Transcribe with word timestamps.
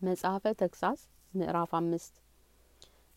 መጽሐፈ 0.00 0.44
ተግሳጽ 0.58 1.00
ምዕራፍ 1.32 1.70
አምስት። 1.78 2.12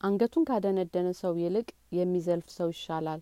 አንገቱን 0.00 0.46
ካደነደነ 0.48 1.08
ሰው 1.20 1.32
ይልቅ 1.42 1.68
የሚዘልፍ 1.96 2.48
ሰው 2.56 2.68
ይሻላል። 2.72 3.20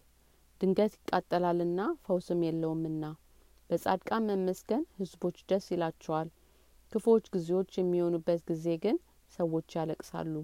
ድንገት 0.61 0.95
ይቃጠላልና 0.99 1.81
ፈውስም 2.05 2.41
የለውምና። 2.47 3.05
በጻድቃን 3.71 4.27
መመስገን 4.31 4.83
ህዝቦች 4.99 5.39
ደስ 5.49 5.67
ይላቸዋል። 5.73 6.29
ክፉዎች 6.93 7.31
ጊዜዎች 7.35 7.71
የሚሆኑበት 7.79 8.43
ጊዜ 8.51 8.77
ግን 8.83 8.99
ሰዎች 9.33 9.79
ያለቅሳሉ። 9.79 10.35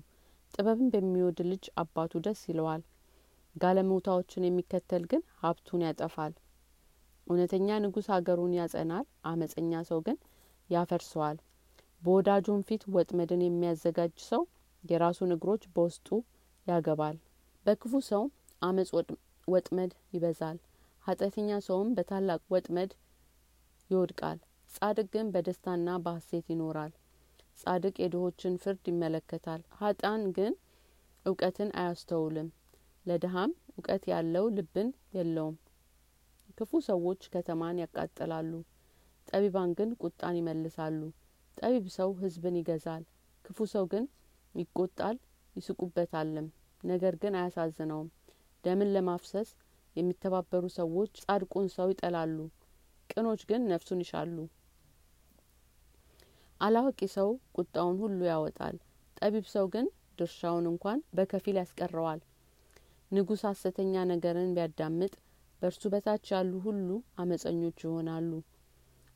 ጥበብን 0.54 0.95
በሚወድ 0.95 1.40
ልጅ 1.50 1.66
አባቱ 1.82 2.22
ደስ 2.24 2.42
ይለዋል። 2.48 2.84
ጋለሞታዎችን 3.56 4.48
የሚከተል 4.48 5.04
ግን 5.12 5.24
ሀብቱን 5.40 5.86
ያጠፋል። 5.86 6.32
እውነተኛ 7.27 7.82
ንጉስ 7.84 8.08
ሀገሩን 8.14 8.58
ያጸናል 8.58 9.06
አመፀኛ 9.27 9.82
ሰው 9.90 10.00
ግን 10.06 10.16
ያፈርሰዋል 10.70 11.38
በወዳጁም 12.03 12.61
ፊት 12.69 12.82
ወጥመድን 12.95 13.43
የሚያዘጋጅ 13.45 14.14
ሰው 14.29 14.43
የራሱን 14.85 15.35
እግሮች 15.35 15.64
በውስጡ 15.75 16.08
ያገባል። 16.67 17.17
በክፉ 17.67 17.93
ሰው 18.08 18.22
አመፅ 18.63 18.91
ወጥመድ 19.49 19.93
ይበዛል። 20.14 20.58
ኃጢአተኛ 21.05 21.50
ሰውም 21.67 21.89
በታላቅ 21.96 22.41
ወጥመድ 22.55 22.91
ይወድቃል። 23.91 24.39
ጻድቅ 24.71 25.07
ግን 25.14 25.29
በደስታና 25.35 25.99
በሀሴት 26.05 26.46
ይኖራል። 26.53 26.93
ጻድቅ 27.58 27.94
የድሆችን 28.03 28.55
ፍርድ 28.63 28.85
ይመለከታል። 28.91 29.63
ሀጣን 29.80 30.22
ግን 30.36 30.53
እውቀትን 31.27 31.71
አያስተውልም። 31.80 32.48
ለድሀም 33.06 33.50
እውቀት 33.72 34.05
ያለው 34.12 34.47
ልብን 34.56 34.89
የለውም። 35.17 35.56
ክፉ 36.58 36.80
ሰዎች 36.89 37.22
ከተማን 37.34 37.80
ያቃጥላሉ። 37.83 38.53
ጠቢባን 39.28 39.70
ግን 39.78 39.91
ቁጣን 40.03 40.39
ይመልሳሉ 40.39 41.00
ጠቢብ 41.59 41.86
ሰው 41.97 42.11
ህዝብን 42.20 42.56
ይገዛል 42.59 43.03
ክፉ 43.45 43.58
ሰው 43.72 43.84
ግን 43.92 44.05
ይቆጣል 44.55 45.17
ይስቁበታልም። 45.56 46.47
ነገር 46.83 47.14
ግን 47.22 47.34
አያሳዝነውም። 47.38 48.08
ደምን 48.64 48.92
ለማፍሰስ 48.94 49.48
የሚተባበሩ 49.97 50.64
ሰዎች 50.77 51.12
ጻድቁን 51.24 51.66
ሰው 51.74 51.89
ይጠላሉ 51.92 52.36
ቅኖች 53.11 53.41
ግን 53.50 53.62
ነፍሱን 53.70 54.02
ይሻሉ። 54.05 54.36
አላዋቂ 56.61 57.00
ሰው 57.14 57.28
ቁጣውን 57.58 57.96
ሁሉ 58.02 58.20
ያወጣል 58.30 58.77
ጠቢብ 59.17 59.46
ሰው 59.55 59.67
ግን 59.74 59.86
ድርሻውን 60.19 60.67
እንኳን 60.70 60.98
በከፊል 61.17 61.56
ያስቀረዋል። 61.61 62.20
ንጉስ 63.11 63.42
ሀሰተኛ 63.48 64.02
ነገርን 64.11 64.50
ቢያዳምጥ 64.56 65.12
በእርሱ 65.62 65.83
በታች 65.92 66.27
ያሉ 66.34 66.52
ሁሉ 66.67 66.89
አመፀኞች 67.19 67.78
ይሆናሉ 67.84 68.30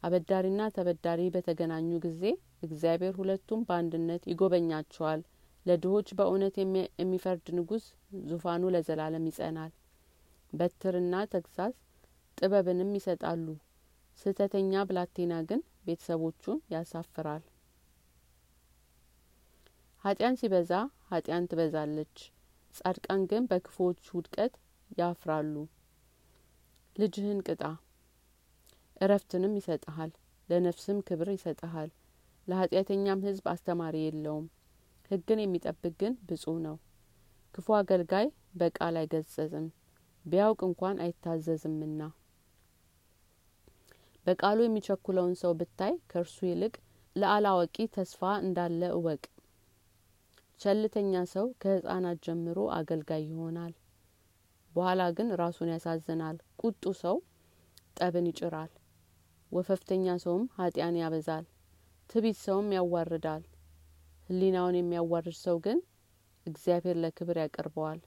አበዳሪና 0.05 0.63
ተበዳሪ 0.75 1.21
በተገናኙ 1.35 1.91
ጊዜ 2.05 2.23
እግዚአብሔር 2.67 3.15
ሁለቱም 3.21 3.61
በአንድነት 3.69 4.23
ይጐበኛቸዋል 4.31 5.21
ለድሆች 5.67 6.09
በእውነት 6.19 6.55
የሚፈርድ 7.01 7.47
ንጉስ 7.59 7.85
ዙፋኑ 8.31 8.63
ለዘላለም 8.75 9.29
ይጸናል። 9.31 9.73
በትርና 10.53 11.15
ተግሳጽ 11.33 11.75
ጥበብንም 12.39 12.91
ይሰጣሉ። 12.99 13.47
ስህተተኛ 14.19 14.83
ብላቴና 14.89 15.35
ግን 15.49 15.61
ቤተሰቦቹን 15.87 16.59
ያሳፍራል። 16.75 17.43
ኃጢያን 20.05 20.39
ሲበዛ 20.41 20.71
ኃጢያን 21.11 21.49
ትበዛለች። 21.51 22.17
ጻድቃን 22.75 23.23
ግን 23.31 23.43
በክፉዎች 23.51 24.05
ውድቀት 24.15 24.55
ያፍራሉ። 24.91 25.55
ልጅህን 26.97 27.41
ቅጣ 27.49 27.63
እረፍትንም 28.97 29.55
ይሰጠሃል 29.59 30.11
ለነፍስም 30.49 30.99
ክብር 31.09 31.29
ይሰጠሃል 31.33 31.91
ለኃጢአተኛም 32.49 33.25
ህዝብ 33.27 33.45
አስተማሪ 33.53 33.97
የለውም። 34.03 34.47
ህግን 35.11 35.39
የሚጠብቅ 35.43 35.93
ግን 36.01 36.15
ብጹህ 36.27 36.59
ነው። 36.67 36.77
ክፉ 37.55 37.67
አገልጋይ 37.79 38.27
በቃል 38.61 38.95
አይገጸጽም 39.01 39.67
ቢያውቅ 40.25 40.61
እንኳን 40.69 40.97
አይታዘዝምና። 41.05 42.01
በቃሉ 44.27 44.59
የሚቸኩለውን 44.65 45.35
ሰው 45.41 45.53
ብታይ 45.61 45.95
ከእርሱ 46.11 46.37
ይልቅ 46.49 46.75
ለአላዋቂ 47.17 47.77
ተስፋ 47.97 48.31
እንዳለ 48.43 48.83
እወቅ። 48.97 49.23
ቸልተኛ 50.61 51.25
ሰው 51.33 51.47
ከህጻናት 51.63 52.19
ጀምሮ 52.27 52.59
አገልጋይ 52.77 53.23
ይሆናል 53.29 53.73
በኋላ 54.73 55.03
ግን 55.17 55.29
ራሱን 55.41 55.73
ያሳዝናል። 55.73 56.37
ቁጡ 56.63 56.85
ሰው 57.03 57.17
ጠብን 57.99 58.27
ይጭራል 58.31 58.71
ወፈፍተኛ 59.55 60.15
ሰውም 60.23 60.45
ኃጢያን 60.57 60.97
ያበዛል 61.01 61.45
ትቢት 62.11 62.39
ሰውም 62.41 62.69
ያዋርዳል። 62.77 63.43
ህሊናውን 64.29 64.77
የሚያዋርድ 64.79 65.37
ሰው 65.43 65.57
ግን 65.65 65.79
እግዚአብሔር 66.47 66.97
ለክብር 67.03 67.39
ያቀርበዋል። 67.43 68.01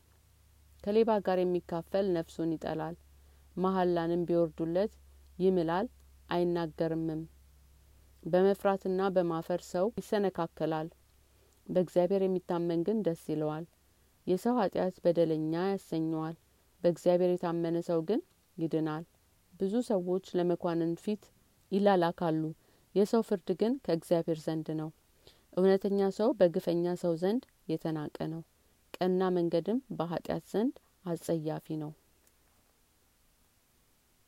ከሌባ 0.84 1.12
ጋር 1.26 1.38
የሚካፈል 1.42 2.06
ነፍሱን 2.18 2.52
ይጠላል 2.56 2.96
መሀላንም 3.56 4.26
ቢወርዱለት 4.28 4.94
ይምላል 5.40 5.88
አይናገርምም። 6.30 7.22
በመፍራትና 8.24 9.02
በማፈር 9.16 9.62
ሰው 9.72 9.88
ይሰነካከላል 10.00 10.88
በእግዚአብሔር 11.68 12.22
የሚታመን 12.26 12.84
ግን 12.88 13.00
ደስ 13.06 13.24
ይለዋል። 13.32 13.66
የሰው 14.28 14.56
ኃጢአት 14.62 14.96
በደለኛ 15.04 15.54
ያሰኘዋል 15.72 16.36
በእግዚአብሔር 16.84 17.32
የታመነ 17.34 17.78
ሰው 17.90 18.00
ግን 18.10 18.22
ይድናል። 18.58 19.04
ብዙ 19.54 19.76
ሰዎች 19.90 20.26
ለመኳንን 20.38 20.94
ፊት 21.04 21.24
ይላላካሉ። 21.72 22.42
የሰው 22.96 23.22
ፍርድ 23.22 23.50
ግን 23.60 23.74
ከእግዚአብሔር 23.86 24.40
ዘንድ 24.46 24.68
ነው። 24.80 24.90
እውነተኛ 25.58 26.10
ሰው 26.18 26.30
በግፈኛ 26.40 26.96
ሰው 27.04 27.14
ዘንድ 27.16 27.44
የተናቀ 27.70 28.18
ነው። 28.34 28.42
ቀና 28.94 29.22
መንገድም 29.36 29.80
በኃጢአት 29.98 30.46
ዘንድ 30.52 30.76
አጸያፊ 31.06 31.68
ነው 31.78 31.92